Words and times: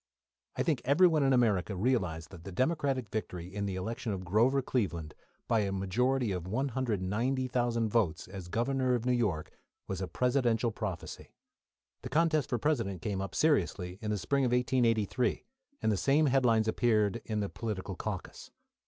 I 0.55 0.63
think 0.63 0.81
everyone 0.83 1.21
in 1.21 1.31
America 1.31 1.75
realised 1.75 2.31
that 2.31 2.43
the 2.43 2.51
Democratic 2.51 3.07
victory 3.09 3.53
in 3.53 3.67
the 3.67 3.75
election 3.75 4.11
of 4.11 4.25
Grover 4.25 4.63
Cleveland, 4.63 5.13
by 5.47 5.59
a 5.59 5.71
majority 5.71 6.31
of 6.31 6.47
190,000 6.47 7.87
votes, 7.87 8.27
as 8.27 8.47
Governor 8.47 8.95
of 8.95 9.05
New 9.05 9.11
York, 9.11 9.51
was 9.87 10.01
a 10.01 10.07
presidential 10.07 10.71
prophecy. 10.71 11.35
The 12.01 12.09
contest 12.09 12.49
for 12.49 12.57
President 12.57 13.03
came 13.03 13.21
up, 13.21 13.35
seriously, 13.35 13.99
in 14.01 14.09
the 14.09 14.17
spring 14.17 14.43
of 14.43 14.51
1883, 14.53 15.45
and 15.83 15.91
the 15.91 15.97
same 15.97 16.25
headlines 16.25 16.67
appeared 16.67 17.21
in 17.25 17.39
the 17.41 17.47
political 17.49 17.95
caucus. 17.95 18.49